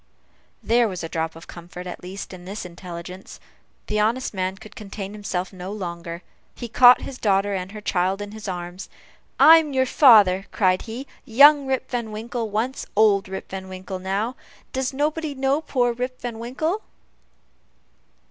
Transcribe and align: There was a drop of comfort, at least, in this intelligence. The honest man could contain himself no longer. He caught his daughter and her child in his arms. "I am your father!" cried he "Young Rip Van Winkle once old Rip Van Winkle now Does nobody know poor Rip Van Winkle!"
There 0.63 0.87
was 0.87 1.03
a 1.03 1.09
drop 1.09 1.35
of 1.35 1.45
comfort, 1.45 1.85
at 1.85 2.01
least, 2.01 2.33
in 2.33 2.45
this 2.45 2.65
intelligence. 2.65 3.39
The 3.85 3.99
honest 3.99 4.33
man 4.33 4.57
could 4.57 4.75
contain 4.75 5.13
himself 5.13 5.53
no 5.53 5.71
longer. 5.71 6.23
He 6.55 6.67
caught 6.69 7.01
his 7.03 7.19
daughter 7.19 7.53
and 7.53 7.71
her 7.71 7.81
child 7.81 8.19
in 8.19 8.31
his 8.31 8.47
arms. 8.47 8.89
"I 9.39 9.57
am 9.59 9.73
your 9.73 9.85
father!" 9.85 10.47
cried 10.51 10.81
he 10.89 11.05
"Young 11.23 11.67
Rip 11.67 11.91
Van 11.91 12.11
Winkle 12.11 12.49
once 12.49 12.87
old 12.95 13.29
Rip 13.29 13.51
Van 13.51 13.69
Winkle 13.69 13.99
now 13.99 14.35
Does 14.73 14.91
nobody 14.91 15.35
know 15.35 15.61
poor 15.61 15.93
Rip 15.93 16.19
Van 16.19 16.39
Winkle!" 16.39 16.81